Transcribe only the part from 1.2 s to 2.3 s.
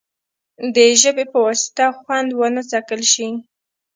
په واسطه خوند